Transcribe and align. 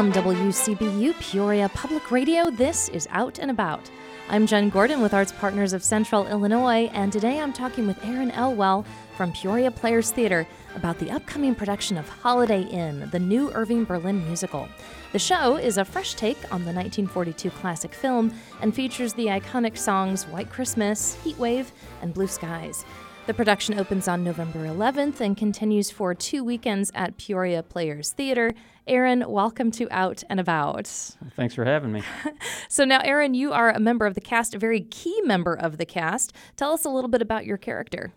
From 0.00 0.12
WCBU 0.12 1.20
Peoria 1.20 1.68
Public 1.74 2.10
Radio, 2.10 2.50
this 2.50 2.88
is 2.88 3.06
Out 3.10 3.38
and 3.38 3.50
About. 3.50 3.90
I'm 4.30 4.46
Jen 4.46 4.70
Gordon 4.70 5.02
with 5.02 5.12
Arts 5.12 5.30
Partners 5.30 5.74
of 5.74 5.84
Central 5.84 6.26
Illinois, 6.26 6.88
and 6.94 7.12
today 7.12 7.38
I'm 7.38 7.52
talking 7.52 7.86
with 7.86 8.02
Aaron 8.02 8.30
Elwell 8.30 8.86
from 9.18 9.30
Peoria 9.32 9.70
Players 9.70 10.10
Theater 10.10 10.46
about 10.74 10.98
the 11.00 11.10
upcoming 11.10 11.54
production 11.54 11.98
of 11.98 12.08
Holiday 12.08 12.62
Inn, 12.62 13.10
the 13.12 13.18
new 13.18 13.52
Irving 13.52 13.84
Berlin 13.84 14.24
musical. 14.24 14.66
The 15.12 15.18
show 15.18 15.56
is 15.56 15.76
a 15.76 15.84
fresh 15.84 16.14
take 16.14 16.38
on 16.44 16.64
the 16.64 16.72
1942 16.72 17.50
classic 17.50 17.92
film 17.92 18.32
and 18.62 18.74
features 18.74 19.12
the 19.12 19.26
iconic 19.26 19.76
songs 19.76 20.26
White 20.28 20.48
Christmas, 20.48 21.22
Heat 21.22 21.36
Wave, 21.36 21.72
and 22.00 22.14
Blue 22.14 22.26
Skies. 22.26 22.86
The 23.30 23.34
production 23.34 23.78
opens 23.78 24.08
on 24.08 24.24
November 24.24 24.66
11th 24.66 25.20
and 25.20 25.36
continues 25.36 25.88
for 25.88 26.16
two 26.16 26.42
weekends 26.42 26.90
at 26.96 27.16
Peoria 27.16 27.62
Players 27.62 28.10
Theater. 28.10 28.52
Aaron, 28.88 29.24
welcome 29.28 29.70
to 29.70 29.86
Out 29.92 30.24
and 30.28 30.40
About. 30.40 30.88
Thanks 31.36 31.54
for 31.54 31.64
having 31.64 31.92
me. 31.92 32.02
so, 32.68 32.84
now, 32.84 33.00
Aaron, 33.04 33.34
you 33.34 33.52
are 33.52 33.70
a 33.70 33.78
member 33.78 34.04
of 34.04 34.16
the 34.16 34.20
cast, 34.20 34.56
a 34.56 34.58
very 34.58 34.80
key 34.80 35.20
member 35.22 35.54
of 35.54 35.78
the 35.78 35.86
cast. 35.86 36.32
Tell 36.56 36.72
us 36.72 36.84
a 36.84 36.88
little 36.88 37.06
bit 37.08 37.22
about 37.22 37.46
your 37.46 37.56
character. 37.56 38.12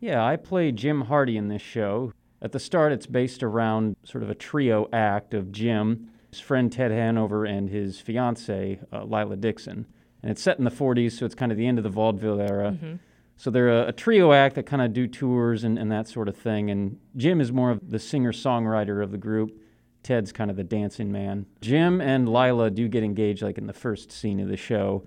Yeah, 0.00 0.22
I 0.22 0.36
play 0.36 0.70
Jim 0.70 1.00
Hardy 1.00 1.38
in 1.38 1.48
this 1.48 1.62
show. 1.62 2.12
At 2.42 2.52
the 2.52 2.60
start, 2.60 2.92
it's 2.92 3.06
based 3.06 3.42
around 3.42 3.96
sort 4.04 4.22
of 4.22 4.28
a 4.28 4.34
trio 4.34 4.86
act 4.92 5.32
of 5.32 5.50
Jim, 5.50 6.10
his 6.30 6.40
friend 6.40 6.70
Ted 6.70 6.90
Hanover, 6.90 7.46
and 7.46 7.70
his 7.70 8.02
fiancee, 8.02 8.80
uh, 8.92 9.04
Lila 9.04 9.38
Dixon. 9.38 9.86
And 10.22 10.30
it's 10.30 10.42
set 10.42 10.58
in 10.58 10.64
the 10.64 10.70
40s, 10.70 11.12
so 11.12 11.24
it's 11.24 11.34
kind 11.34 11.50
of 11.52 11.56
the 11.56 11.66
end 11.66 11.78
of 11.78 11.84
the 11.84 11.90
vaudeville 11.90 12.42
era. 12.42 12.72
Mm-hmm. 12.72 12.96
So 13.38 13.50
they're 13.50 13.84
a, 13.84 13.88
a 13.88 13.92
trio 13.92 14.32
act 14.32 14.56
that 14.56 14.64
kind 14.64 14.82
of 14.82 14.92
do 14.92 15.06
tours 15.06 15.62
and, 15.64 15.78
and 15.78 15.90
that 15.92 16.08
sort 16.08 16.28
of 16.28 16.36
thing. 16.36 16.70
And 16.70 16.98
Jim 17.16 17.40
is 17.40 17.52
more 17.52 17.70
of 17.70 17.88
the 17.88 18.00
singer 18.00 18.32
songwriter 18.32 19.02
of 19.02 19.12
the 19.12 19.16
group. 19.16 19.62
Ted's 20.02 20.32
kind 20.32 20.50
of 20.50 20.56
the 20.56 20.64
dancing 20.64 21.12
man. 21.12 21.46
Jim 21.60 22.00
and 22.00 22.28
Lila 22.28 22.70
do 22.70 22.88
get 22.88 23.04
engaged 23.04 23.42
like 23.42 23.56
in 23.56 23.66
the 23.66 23.72
first 23.72 24.10
scene 24.10 24.40
of 24.40 24.48
the 24.48 24.56
show. 24.56 25.06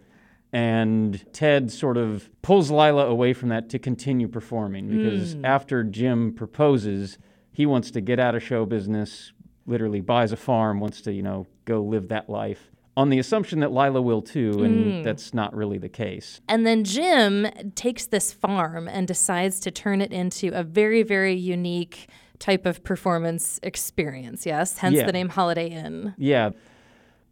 And 0.54 1.24
Ted 1.34 1.72
sort 1.72 1.98
of 1.98 2.30
pulls 2.42 2.72
Lila 2.72 3.06
away 3.06 3.34
from 3.34 3.50
that 3.50 3.70
to 3.70 3.80
continue 3.80 4.28
performing 4.28 4.90
because 4.90 5.36
mm. 5.36 5.46
after 5.46 5.84
Jim 5.84 6.34
proposes, 6.34 7.18
he 7.52 7.66
wants 7.66 7.92
to 7.92 8.02
get 8.02 8.20
out 8.20 8.36
of 8.36 8.44
show 8.44 8.66
business, 8.66 9.34
literally 9.66 10.02
buys 10.02 10.32
a 10.32 10.38
farm, 10.38 10.80
wants 10.80 11.02
to, 11.02 11.14
you 11.14 11.22
know, 11.22 11.48
go 11.66 11.82
live 11.82 12.08
that 12.10 12.30
life 12.30 12.71
on 12.98 13.10
the 13.10 13.20
assumption 13.20 13.62
that 13.62 13.72
Lila 13.72 14.02
will 14.02 14.22
too, 14.22 14.64
and 14.64 14.86
mm. 14.86 15.04
that's 15.04 15.34
not 15.34 15.56
really 15.56 15.78
the 15.78 15.90
case. 15.90 16.42
And 16.48 16.66
then 16.66 16.84
Jim 16.84 17.48
takes 17.76 18.06
this 18.06 18.34
farm 18.34 18.88
and 18.88 19.08
decides 19.08 19.60
to 19.62 19.72
turn 19.72 20.02
it 20.02 20.12
into 20.12 20.50
a 20.50 20.64
very, 20.64 21.04
very 21.04 21.34
unique 21.34 22.10
type 22.40 22.66
of 22.66 22.84
performance 22.84 23.60
experience, 23.64 24.46
yes? 24.46 24.78
Hence 24.80 24.98
yeah. 24.98 25.06
the 25.06 25.14
name 25.14 25.30
Holiday 25.30 25.70
Inn. 25.70 26.14
Yeah. 26.18 26.52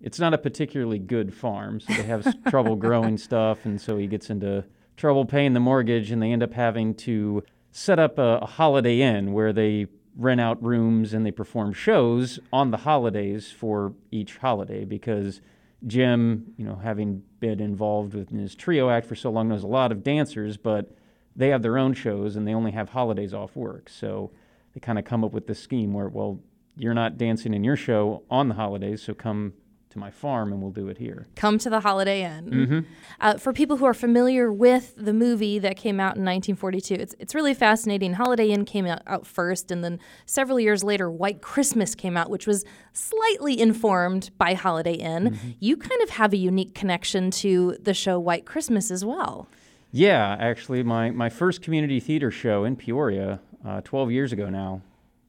It's 0.02 0.20
not 0.20 0.34
a 0.34 0.38
particularly 0.38 1.00
good 1.00 1.34
farm, 1.34 1.82
so 1.82 1.94
they 1.94 2.04
have 2.04 2.26
trouble 2.50 2.78
growing 2.78 3.18
stuff, 3.18 3.66
and 3.66 3.82
so 3.82 3.98
he 3.98 4.08
gets 4.08 4.30
into 4.30 4.64
trouble 4.96 5.26
paying 5.26 5.54
the 5.54 5.60
mortgage, 5.60 6.10
and 6.12 6.22
they 6.22 6.32
end 6.32 6.42
up 6.42 6.54
having 6.54 6.94
to 6.94 7.44
set 7.72 8.00
up 8.00 8.18
a, 8.18 8.40
a 8.42 8.46
Holiday 8.46 9.02
Inn 9.02 9.34
where 9.34 9.52
they 9.52 9.88
rent 10.16 10.42
out 10.42 10.62
rooms 10.64 11.14
and 11.14 11.26
they 11.26 11.32
perform 11.32 11.74
shows 11.74 12.40
on 12.52 12.72
the 12.72 12.78
holidays 12.78 13.52
for 13.52 13.94
each 14.12 14.38
holiday 14.38 14.86
because 14.86 15.42
Jim, 15.88 16.54
you 16.58 16.66
know, 16.66 16.76
having 16.76 17.24
been 17.40 17.60
involved 17.60 18.14
with 18.14 18.30
his 18.30 18.56
trio 18.56 18.90
act 18.90 19.06
for 19.06 19.16
so 19.16 19.30
long, 19.30 19.48
knows 19.48 19.64
a 19.64 19.68
lot 19.68 19.92
of 19.92 20.04
dancers, 20.04 20.58
but 20.58 20.92
they 21.36 21.50
have 21.50 21.62
their 21.62 21.78
own 21.78 21.94
shows 21.94 22.36
and 22.36 22.48
they 22.48 22.54
only 22.54 22.72
have 22.72 22.90
holidays 22.90 23.34
off 23.34 23.56
work. 23.56 23.90
So 23.90 24.32
they 24.74 24.80
kind 24.80 25.00
of 25.00 25.06
come 25.06 25.24
up 25.24 25.32
with 25.32 25.48
this 25.48 25.60
scheme 25.60 25.94
where, 25.94 26.10
well, 26.10 26.40
you're 26.76 26.94
not 26.94 27.18
dancing 27.18 27.54
in 27.54 27.64
your 27.64 27.76
show 27.76 28.24
on 28.30 28.50
the 28.50 28.56
holidays, 28.56 29.02
so 29.02 29.14
come 29.14 29.54
to 29.92 30.00
my 30.00 30.12
farm 30.12 30.54
and 30.54 30.62
we'll 30.62 30.72
do 30.72 30.88
it 30.88 30.98
here. 30.98 31.28
Come 31.36 31.58
to 31.60 31.70
the 31.70 31.80
Holiday 31.80 32.24
Inn. 32.24 32.50
Mm-hmm. 32.50 32.80
Uh, 33.20 33.38
for 33.38 33.54
people 33.54 33.78
who 33.78 33.86
are 33.86 33.94
familiar 33.94 34.52
with 34.52 34.94
the 34.96 35.14
movie 35.14 35.58
that 35.60 35.78
came 35.78 36.00
out 36.00 36.16
in 36.16 36.24
1942, 36.24 36.94
it's, 36.94 37.16
it's 37.20 37.34
really 37.34 37.54
fascinating. 37.54 38.14
Holiday 38.14 38.50
Inn 38.50 38.66
came 38.66 38.86
out, 38.86 39.02
out 39.08 39.26
first, 39.26 39.72
and 39.72 39.84
then 39.84 40.00
several 40.26 40.60
years 40.60 40.84
later, 40.84 41.10
White 41.10 41.42
Christmas 41.42 41.96
came 41.96 42.16
out, 42.16 42.30
which 42.30 42.46
was 42.46 42.66
slightly 42.94 43.60
informed 43.60 44.30
by 44.38 44.54
Holiday 44.54 44.94
Inn. 44.94 45.32
Mm-hmm. 45.32 45.50
You 45.60 45.76
kind 45.76 46.02
of 46.04 46.12
have 46.12 46.34
a 46.34 46.38
unique 46.38 46.76
connection 46.76 47.32
to 47.32 47.76
the 47.82 47.94
show 47.94 48.20
White 48.20 48.46
Christmas 48.46 48.92
as 48.92 49.04
well. 49.04 49.48
Yeah, 49.92 50.38
actually, 50.40 50.84
my, 50.84 51.10
my 51.10 51.30
first 51.30 51.64
community 51.64 52.00
theater 52.00 52.30
show 52.30 52.64
in 52.64 52.76
Peoria, 52.76 53.40
uh, 53.66 53.82
12 53.82 54.12
years 54.12 54.32
ago 54.32 54.50
now, 54.50 54.82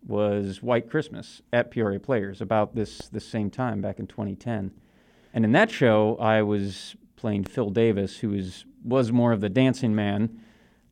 was 0.06 0.62
White 0.62 0.90
Christmas 0.90 1.42
at 1.52 1.70
Peoria 1.70 2.00
Players 2.00 2.40
about 2.40 2.74
this 2.74 3.08
this 3.12 3.26
same 3.26 3.50
time 3.50 3.80
back 3.80 3.98
in 3.98 4.06
2010. 4.06 4.72
And 5.32 5.44
in 5.44 5.52
that 5.52 5.70
show, 5.70 6.16
I 6.16 6.42
was 6.42 6.96
playing 7.16 7.44
Phil 7.44 7.70
Davis, 7.70 8.18
who 8.18 8.32
is, 8.32 8.64
was 8.82 9.12
more 9.12 9.32
of 9.32 9.40
the 9.40 9.48
dancing 9.48 9.94
man. 9.94 10.40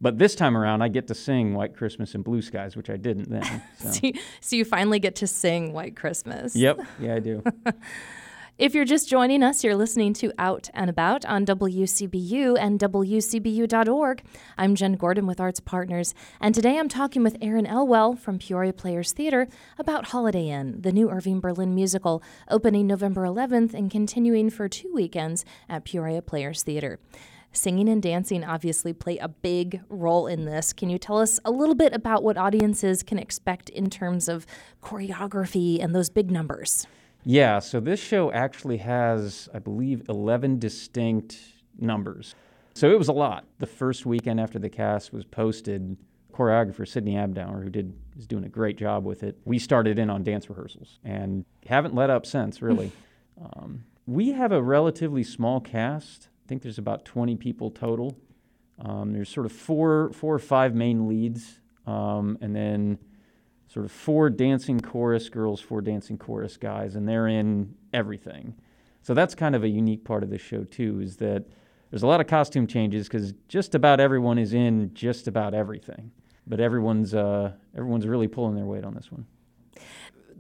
But 0.01 0.19
this 0.19 0.37
time 0.37 0.57
around, 0.57 0.83
I 0.83 0.89
get 0.89 1.09
to 1.09 1.15
sing 1.15 1.55
White 1.55 1.75
Christmas 1.75 2.15
and 2.15 2.23
Blue 2.23 2.41
Skies, 2.41 2.77
which 2.77 2.89
I 2.89 2.97
didn't 2.97 3.31
then. 3.31 3.63
So, 3.79 3.91
so, 3.91 4.01
you, 4.03 4.13
so 4.41 4.57
you 4.57 4.65
finally 4.65 5.01
get 5.01 5.17
to 5.17 5.27
sing 5.27 5.73
White 5.73 5.97
Christmas. 5.97 6.55
Yep. 6.55 6.81
Yeah, 7.01 7.15
I 7.15 7.19
do. 7.19 7.43
If 8.59 8.75
you're 8.75 8.85
just 8.85 9.09
joining 9.09 9.45
us, 9.45 9.63
you're 9.63 9.77
listening 9.77 10.15
to 10.15 10.33
Out 10.37 10.69
and 10.75 10.91
About 10.91 11.25
on 11.25 11.47
WCBU 11.47 12.59
and 12.59 12.81
WCBU.org. 12.81 14.23
I'm 14.59 14.75
Jen 14.75 14.95
Gordon 14.95 15.29
with 15.29 15.39
Arts 15.39 15.61
Partners, 15.61 16.13
and 16.41 16.53
today 16.53 16.77
I'm 16.77 16.89
talking 16.89 17.23
with 17.23 17.37
Aaron 17.41 17.69
Elwell 17.69 18.17
from 18.17 18.41
Peoria 18.41 18.73
Players 18.73 19.13
Theater 19.13 19.47
about 19.79 20.07
Holiday 20.07 20.49
Inn, 20.49 20.81
the 20.81 20.91
new 20.91 21.09
Irving 21.09 21.39
Berlin 21.39 21.73
musical, 21.73 22.21
opening 22.51 22.89
November 22.89 23.23
11th 23.23 23.75
and 23.75 23.93
continuing 23.93 24.51
for 24.51 24.69
two 24.69 24.93
weekends 24.93 25.45
at 25.69 25.85
Peoria 25.85 26.21
Players 26.21 26.65
Theater. 26.65 26.99
Singing 27.53 27.89
and 27.89 28.03
dancing 28.03 28.43
obviously 28.43 28.93
play 28.93 29.19
a 29.19 29.29
big 29.29 29.83
role 29.89 30.27
in 30.27 30.47
this. 30.47 30.73
Can 30.73 30.91
you 30.91 30.99
tell 30.99 31.19
us 31.21 31.39
a 31.45 31.53
little 31.53 31.77
bit 31.77 31.95
about 31.95 32.25
what 32.25 32.37
audiences 32.37 33.05
can 33.05 33.21
expect 33.21 33.69
in 33.69 33.89
terms 33.89 34.29
of 34.29 34.47
choreography 34.83 35.81
and 35.81 35.95
those 35.95 36.11
big 36.11 36.33
numbers? 36.33 36.89
Yeah, 37.31 37.59
so 37.59 37.79
this 37.79 38.01
show 38.01 38.33
actually 38.33 38.79
has, 38.79 39.51
I 39.53 39.59
believe, 39.59 40.09
11 40.09 40.59
distinct 40.59 41.39
numbers. 41.79 42.35
So 42.73 42.91
it 42.91 42.99
was 42.99 43.09
a 43.09 43.13
lot. 43.13 43.45
The 43.59 43.67
first 43.67 44.07
weekend 44.07 44.41
after 44.41 44.59
the 44.59 44.71
cast 44.71 45.13
was 45.13 45.27
posted, 45.27 45.99
choreographer 46.33 46.89
Sydney 46.89 47.17
Abdauer, 47.17 47.63
who 47.63 47.69
did 47.69 47.93
is 48.17 48.27
doing 48.27 48.45
a 48.45 48.49
great 48.49 48.79
job 48.79 49.05
with 49.05 49.23
it. 49.23 49.37
We 49.45 49.59
started 49.59 49.99
in 49.99 50.09
on 50.09 50.23
dance 50.25 50.49
rehearsals 50.49 51.01
and 51.05 51.45
haven't 51.67 51.95
let 51.95 52.09
up 52.09 52.25
since, 52.25 52.63
really. 52.63 52.93
um, 53.43 53.85
we 54.07 54.33
have 54.33 54.51
a 54.51 54.63
relatively 54.63 55.23
small 55.23 55.61
cast. 55.61 56.31
I 56.47 56.49
think 56.49 56.63
there's 56.63 56.79
about 56.79 57.05
20 57.05 57.37
people 57.37 57.71
total. 57.71 58.17
Um, 58.79 59.13
there's 59.13 59.29
sort 59.29 59.45
of 59.45 59.53
four, 59.53 60.13
four 60.15 60.35
or 60.35 60.39
five 60.39 60.75
main 60.75 61.07
leads, 61.07 61.61
um, 61.87 62.39
and 62.41 62.57
then 62.57 62.99
sort 63.69 63.85
of 63.85 63.93
four 63.93 64.31
dancing 64.31 64.81
chorus 64.81 65.29
girls, 65.29 65.61
four 65.61 65.81
dancing 65.81 66.19
chorus 66.19 66.57
guys, 66.57 66.97
and 66.97 67.09
they're 67.09 67.29
in 67.29 67.75
everything. 67.93 68.55
So 69.03 69.15
that's 69.15 69.35
kind 69.35 69.55
of 69.55 69.63
a 69.63 69.69
unique 69.69 70.05
part 70.05 70.23
of 70.23 70.31
the 70.31 70.39
show 70.39 70.65
too, 70.65 71.01
is 71.01 71.17
that 71.19 71.45
there's 71.91 72.03
a 72.03 72.07
lot 72.07 72.21
of 72.21 72.27
costume 72.27 72.67
changes 72.67 73.09
because 73.09 73.33
just 73.49 73.75
about 73.75 74.01
everyone 74.01 74.39
is 74.39 74.53
in 74.53 74.93
just 74.95 75.29
about 75.29 75.55
everything, 75.55 76.11
but 76.47 76.61
everyone's 76.61 77.15
uh, 77.15 77.53
everyone's 77.77 78.07
really 78.07 78.29
pulling 78.29 78.55
their 78.55 78.67
weight 78.67 78.85
on 78.85 78.95
this 78.95 79.11
one. 79.13 79.27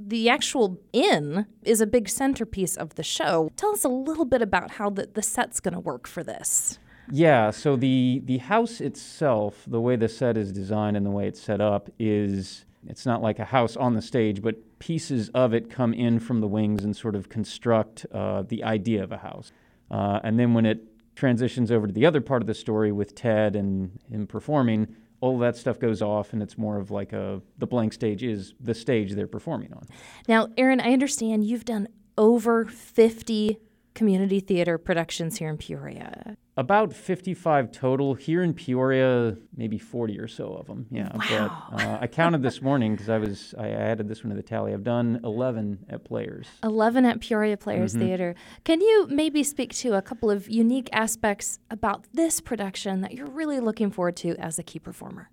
The 0.00 0.28
actual 0.28 0.78
inn 0.92 1.46
is 1.62 1.80
a 1.80 1.86
big 1.86 2.08
centerpiece 2.08 2.76
of 2.76 2.94
the 2.94 3.02
show. 3.02 3.50
Tell 3.56 3.72
us 3.72 3.84
a 3.84 3.88
little 3.88 4.24
bit 4.24 4.42
about 4.42 4.72
how 4.72 4.90
the, 4.90 5.08
the 5.12 5.22
set's 5.22 5.58
going 5.58 5.74
to 5.74 5.80
work 5.80 6.06
for 6.06 6.22
this. 6.22 6.78
Yeah, 7.10 7.50
so 7.50 7.74
the 7.74 8.22
the 8.24 8.38
house 8.38 8.80
itself, 8.80 9.64
the 9.66 9.80
way 9.80 9.96
the 9.96 10.08
set 10.08 10.36
is 10.36 10.52
designed 10.52 10.96
and 10.96 11.06
the 11.06 11.10
way 11.10 11.26
it's 11.26 11.40
set 11.40 11.60
up 11.60 11.88
is 11.98 12.66
it's 12.86 13.04
not 13.04 13.22
like 13.22 13.38
a 13.38 13.44
house 13.44 13.76
on 13.76 13.94
the 13.94 14.02
stage, 14.02 14.42
but 14.42 14.78
pieces 14.78 15.30
of 15.34 15.52
it 15.52 15.70
come 15.70 15.92
in 15.92 16.20
from 16.20 16.40
the 16.40 16.46
wings 16.46 16.84
and 16.84 16.96
sort 16.96 17.16
of 17.16 17.28
construct 17.28 18.06
uh, 18.12 18.42
the 18.42 18.62
idea 18.64 19.02
of 19.02 19.12
a 19.12 19.18
house. 19.18 19.52
Uh, 19.90 20.20
and 20.22 20.38
then 20.38 20.54
when 20.54 20.66
it 20.66 20.84
transitions 21.16 21.72
over 21.72 21.86
to 21.86 21.92
the 21.92 22.06
other 22.06 22.20
part 22.20 22.42
of 22.42 22.46
the 22.46 22.54
story 22.54 22.92
with 22.92 23.14
Ted 23.14 23.56
and 23.56 23.98
him 24.10 24.26
performing, 24.26 24.94
all 25.20 25.38
that 25.38 25.56
stuff 25.56 25.78
goes 25.80 26.00
off 26.00 26.32
and 26.32 26.42
it's 26.42 26.56
more 26.56 26.78
of 26.78 26.90
like 26.90 27.12
a 27.12 27.42
the 27.58 27.66
blank 27.66 27.92
stage 27.92 28.22
is 28.22 28.54
the 28.60 28.74
stage 28.74 29.12
they're 29.14 29.26
performing 29.26 29.72
on. 29.72 29.84
Now, 30.28 30.48
Aaron, 30.56 30.80
I 30.80 30.92
understand 30.92 31.44
you've 31.44 31.64
done 31.64 31.88
over 32.16 32.64
50 32.64 33.58
community 33.94 34.38
theater 34.38 34.78
productions 34.78 35.38
here 35.38 35.48
in 35.48 35.56
Peoria. 35.56 36.36
About 36.58 36.92
55 36.92 37.70
total. 37.70 38.14
Here 38.14 38.42
in 38.42 38.52
Peoria, 38.52 39.36
maybe 39.56 39.78
40 39.78 40.18
or 40.18 40.26
so 40.26 40.54
of 40.54 40.66
them. 40.66 40.86
Yeah. 40.90 41.08
Wow. 41.14 41.68
But 41.70 41.80
uh, 41.84 41.98
I 42.00 42.08
counted 42.08 42.42
this 42.42 42.60
morning 42.68 42.96
because 42.96 43.08
I 43.08 43.18
was 43.18 43.54
I 43.56 43.68
added 43.68 44.08
this 44.08 44.24
one 44.24 44.30
to 44.30 44.36
the 44.36 44.42
tally. 44.42 44.72
I've 44.74 44.82
done 44.82 45.20
11 45.22 45.86
at 45.88 46.04
Players. 46.04 46.48
11 46.64 47.04
at 47.04 47.20
Peoria 47.20 47.56
Players 47.56 47.92
mm-hmm. 47.92 48.06
Theater. 48.06 48.34
Can 48.64 48.80
you 48.80 49.06
maybe 49.08 49.44
speak 49.44 49.72
to 49.74 49.94
a 49.94 50.02
couple 50.02 50.32
of 50.32 50.48
unique 50.50 50.88
aspects 50.92 51.60
about 51.70 52.06
this 52.12 52.40
production 52.40 53.02
that 53.02 53.14
you're 53.14 53.30
really 53.30 53.60
looking 53.60 53.92
forward 53.92 54.16
to 54.16 54.34
as 54.38 54.58
a 54.58 54.64
key 54.64 54.80
performer? 54.80 55.30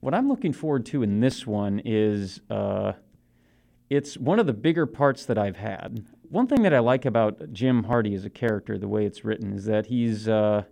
What 0.00 0.12
I'm 0.12 0.28
looking 0.28 0.52
forward 0.52 0.84
to 0.86 1.04
in 1.04 1.20
this 1.20 1.46
one 1.46 1.80
is 1.84 2.40
uh, 2.50 2.94
it's 3.88 4.18
one 4.18 4.40
of 4.40 4.48
the 4.48 4.52
bigger 4.52 4.86
parts 4.86 5.24
that 5.26 5.38
I've 5.38 5.58
had. 5.58 6.04
One 6.32 6.46
thing 6.46 6.62
that 6.62 6.72
I 6.72 6.78
like 6.78 7.04
about 7.04 7.52
Jim 7.52 7.84
Hardy 7.84 8.14
as 8.14 8.24
a 8.24 8.30
character, 8.30 8.78
the 8.78 8.88
way 8.88 9.04
it's 9.04 9.22
written, 9.22 9.52
is 9.52 9.66
that 9.66 9.84
he's 9.84 10.26
uh, 10.26 10.62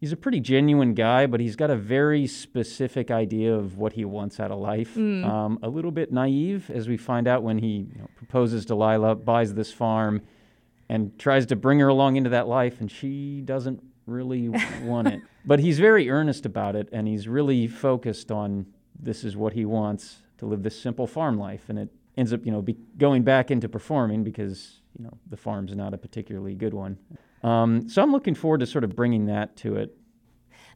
he's 0.00 0.12
a 0.12 0.16
pretty 0.16 0.40
genuine 0.40 0.94
guy, 0.94 1.26
but 1.26 1.40
he's 1.40 1.56
got 1.56 1.68
a 1.68 1.76
very 1.76 2.26
specific 2.26 3.10
idea 3.10 3.54
of 3.54 3.76
what 3.76 3.92
he 3.92 4.06
wants 4.06 4.40
out 4.40 4.50
of 4.50 4.60
life. 4.60 4.94
Mm. 4.94 5.22
Um, 5.26 5.58
a 5.62 5.68
little 5.68 5.90
bit 5.90 6.10
naive, 6.10 6.70
as 6.70 6.88
we 6.88 6.96
find 6.96 7.28
out 7.28 7.42
when 7.42 7.58
he 7.58 7.86
you 7.92 7.98
know, 7.98 8.08
proposes 8.16 8.64
to 8.64 8.74
Lila, 8.74 9.14
buys 9.14 9.52
this 9.52 9.70
farm, 9.70 10.22
and 10.88 11.18
tries 11.18 11.44
to 11.46 11.56
bring 11.56 11.80
her 11.80 11.88
along 11.88 12.16
into 12.16 12.30
that 12.30 12.48
life, 12.48 12.80
and 12.80 12.90
she 12.90 13.42
doesn't 13.42 13.82
really 14.06 14.48
want 14.82 15.08
it. 15.08 15.20
But 15.46 15.60
he's 15.60 15.78
very 15.78 16.08
earnest 16.08 16.46
about 16.46 16.76
it, 16.76 16.88
and 16.90 17.06
he's 17.06 17.28
really 17.28 17.66
focused 17.66 18.30
on 18.32 18.64
this 18.98 19.22
is 19.22 19.36
what 19.36 19.52
he 19.52 19.66
wants 19.66 20.22
to 20.38 20.46
live 20.46 20.62
this 20.62 20.80
simple 20.80 21.06
farm 21.06 21.36
life, 21.36 21.68
and 21.68 21.78
it 21.78 21.90
ends 22.16 22.32
up, 22.32 22.44
you 22.44 22.52
know, 22.52 22.62
be 22.62 22.76
going 22.96 23.22
back 23.22 23.50
into 23.50 23.68
performing 23.68 24.24
because 24.24 24.80
you 24.98 25.04
know 25.04 25.16
the 25.28 25.36
farm's 25.36 25.74
not 25.74 25.94
a 25.94 25.98
particularly 25.98 26.54
good 26.54 26.74
one. 26.74 26.98
Um, 27.42 27.88
so 27.88 28.02
I'm 28.02 28.12
looking 28.12 28.34
forward 28.34 28.60
to 28.60 28.66
sort 28.66 28.84
of 28.84 28.96
bringing 28.96 29.26
that 29.26 29.56
to 29.58 29.76
it. 29.76 29.96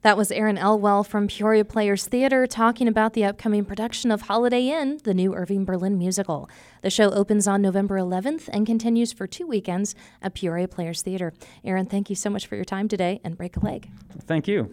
That 0.03 0.17
was 0.17 0.31
Aaron 0.31 0.59
Elwell 0.59 1.03
from 1.03 1.27
Peoria 1.27 1.65
Players 1.65 2.07
Theater 2.07 2.47
talking 2.47 2.87
about 2.87 3.15
the 3.15 3.25
upcoming 3.25 3.65
production 3.65 4.13
of 4.13 4.23
Holiday 4.23 4.69
Inn, 4.69 5.01
the 5.03 5.13
new 5.13 5.35
Irving 5.35 5.65
Berlin 5.65 5.99
musical. 5.99 6.49
The 6.83 6.91
show 6.91 7.11
opens 7.11 7.49
on 7.49 7.63
November 7.63 7.99
11th 7.99 8.49
and 8.53 8.65
continues 8.65 9.13
for 9.13 9.27
two 9.27 9.47
weekends 9.47 9.97
at 10.23 10.35
Peoria 10.35 10.69
Players 10.69 11.03
Theater. 11.03 11.33
Aaron, 11.65 11.87
thank 11.87 12.11
you 12.11 12.15
so 12.15 12.31
much 12.31 12.47
for 12.47 12.55
your 12.55 12.65
time 12.65 12.87
today 12.87 13.21
and 13.25 13.37
break 13.37 13.57
a 13.57 13.61
leg. 13.61 13.91
Thank 14.25 14.47
you. 14.47 14.71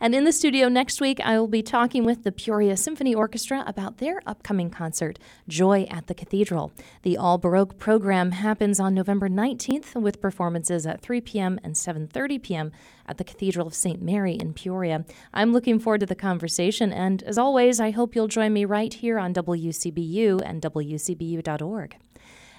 And 0.00 0.14
in 0.14 0.24
the 0.24 0.32
studio 0.32 0.68
next 0.68 1.00
week, 1.00 1.20
I 1.24 1.38
will 1.38 1.48
be 1.48 1.62
talking 1.62 2.04
with 2.04 2.22
the 2.22 2.32
Peoria 2.32 2.76
Symphony 2.76 3.14
Orchestra 3.14 3.64
about 3.66 3.98
their 3.98 4.20
upcoming 4.26 4.70
concert, 4.70 5.18
Joy 5.48 5.86
at 5.90 6.06
the 6.06 6.14
Cathedral. 6.14 6.72
The 7.02 7.16
All 7.16 7.38
Baroque 7.38 7.78
program 7.78 8.32
happens 8.32 8.78
on 8.78 8.94
November 8.94 9.28
19th 9.28 9.94
with 10.00 10.20
performances 10.20 10.86
at 10.86 11.00
3 11.00 11.20
p.m. 11.22 11.58
and 11.64 11.74
7:30 11.74 12.42
p.m. 12.42 12.72
at 13.06 13.18
the 13.18 13.24
Cathedral 13.24 13.66
of 13.66 13.74
St. 13.74 14.02
Mary 14.02 14.34
in 14.34 14.52
Peoria. 14.52 15.04
I'm 15.32 15.52
looking 15.52 15.78
forward 15.78 16.00
to 16.00 16.06
the 16.06 16.14
conversation, 16.14 16.92
and 16.92 17.22
as 17.22 17.38
always, 17.38 17.80
I 17.80 17.90
hope 17.90 18.14
you'll 18.14 18.28
join 18.28 18.52
me 18.52 18.64
right 18.64 18.92
here 18.92 19.18
on 19.18 19.32
WCBU 19.32 20.42
and 20.44 20.60
WCBU.org. 20.62 21.96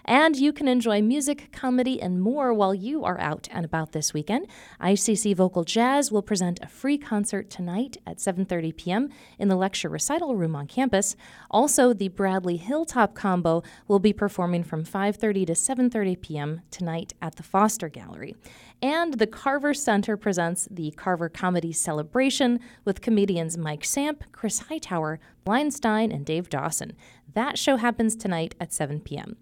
And 0.08 0.38
you 0.38 0.54
can 0.54 0.70
enjoy 0.70 1.02
music, 1.02 1.50
comedy, 1.52 2.02
and 2.02 2.22
more 2.22 2.54
while 2.54 2.74
you 2.74 3.04
are 3.04 3.20
out 3.20 3.50
and 3.52 3.66
about 3.66 3.92
this 3.92 4.14
weekend. 4.14 4.48
ICC 4.80 5.36
Vocal 5.36 5.66
Jazz 5.66 6.14
will 6.14 6.22
present 6.22 6.62
a 6.64 6.68
free 6.70 6.98
concert 6.98 7.50
tonight 7.50 7.98
at 8.08 8.20
7:30 8.20 8.78
p.m. 8.78 9.10
in 9.38 9.50
the 9.50 9.58
lecture 9.58 9.90
recital 9.90 10.38
room 10.38 10.56
on 10.56 10.66
campus. 10.66 11.18
Also, 11.52 11.92
the 11.92 12.08
Bradley 12.08 12.56
Hilltop 12.56 13.16
Combo 13.16 13.64
will 13.90 14.00
be 14.00 14.14
performing 14.14 14.64
from 14.64 14.86
5:30 14.86 15.46
to 15.48 15.54
7:30 15.54 16.22
p.m. 16.22 16.62
tonight 16.72 17.14
at 17.22 17.36
the 17.36 17.44
Foster 17.44 17.90
Gallery. 17.90 18.34
And 18.82 19.16
the 19.16 19.28
Carver 19.28 19.74
Center 19.74 20.16
presents 20.16 20.70
the 20.72 20.92
Carver 20.92 21.28
Comedy 21.28 21.74
Celebration 21.74 22.62
with 22.86 23.02
comedians 23.02 23.58
Mike 23.58 23.84
Samp, 23.84 24.24
Chris 24.32 24.60
Hightower, 24.60 25.20
Blindstein, 25.46 26.14
and 26.14 26.26
Dave 26.26 26.50
Dawson. 26.50 26.94
That 27.34 27.58
show 27.58 27.76
happens 27.78 28.16
tonight 28.16 28.56
at 28.60 28.72
7 28.72 29.00
p.m. 29.02 29.36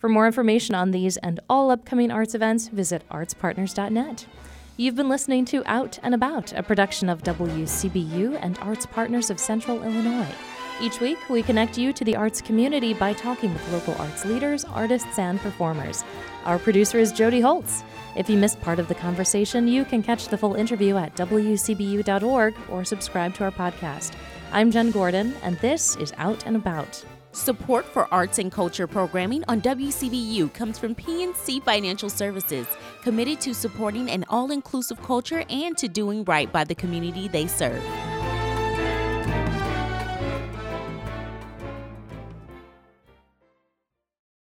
For 0.00 0.08
more 0.08 0.26
information 0.26 0.74
on 0.74 0.92
these 0.92 1.18
and 1.18 1.40
all 1.50 1.70
upcoming 1.70 2.10
arts 2.10 2.34
events, 2.34 2.68
visit 2.68 3.02
artspartners.net. 3.10 4.26
You've 4.78 4.96
been 4.96 5.10
listening 5.10 5.44
to 5.44 5.62
Out 5.66 5.98
and 6.02 6.14
About, 6.14 6.54
a 6.54 6.62
production 6.62 7.10
of 7.10 7.22
WCBU 7.22 8.38
and 8.40 8.58
Arts 8.60 8.86
Partners 8.86 9.28
of 9.28 9.38
Central 9.38 9.82
Illinois. 9.82 10.34
Each 10.80 11.00
week, 11.00 11.18
we 11.28 11.42
connect 11.42 11.76
you 11.76 11.92
to 11.92 12.02
the 12.02 12.16
arts 12.16 12.40
community 12.40 12.94
by 12.94 13.12
talking 13.12 13.52
with 13.52 13.72
local 13.72 13.94
arts 13.96 14.24
leaders, 14.24 14.64
artists, 14.64 15.18
and 15.18 15.38
performers. 15.38 16.02
Our 16.46 16.58
producer 16.58 16.98
is 16.98 17.12
Jody 17.12 17.42
Holtz. 17.42 17.84
If 18.16 18.30
you 18.30 18.38
missed 18.38 18.62
part 18.62 18.78
of 18.78 18.88
the 18.88 18.94
conversation, 18.94 19.68
you 19.68 19.84
can 19.84 20.02
catch 20.02 20.28
the 20.28 20.38
full 20.38 20.54
interview 20.54 20.96
at 20.96 21.14
wcbu.org 21.14 22.54
or 22.70 22.84
subscribe 22.86 23.34
to 23.34 23.44
our 23.44 23.52
podcast. 23.52 24.12
I'm 24.50 24.70
Jen 24.70 24.92
Gordon, 24.92 25.34
and 25.42 25.58
this 25.58 25.96
is 25.96 26.14
Out 26.16 26.46
and 26.46 26.56
About. 26.56 27.04
Support 27.32 27.84
for 27.84 28.12
arts 28.12 28.40
and 28.40 28.50
culture 28.50 28.88
programming 28.88 29.44
on 29.46 29.60
WCBU 29.60 30.52
comes 30.52 30.80
from 30.80 30.96
PNC 30.96 31.62
Financial 31.62 32.10
Services, 32.10 32.66
committed 33.04 33.40
to 33.42 33.54
supporting 33.54 34.10
an 34.10 34.24
all 34.28 34.50
inclusive 34.50 35.00
culture 35.02 35.44
and 35.48 35.78
to 35.78 35.86
doing 35.86 36.24
right 36.24 36.50
by 36.50 36.64
the 36.64 36.74
community 36.74 37.28
they 37.28 37.46
serve. 37.46 37.80